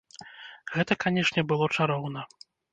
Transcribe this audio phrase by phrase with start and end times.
[0.77, 2.29] Гэта, канешне, было чароўна!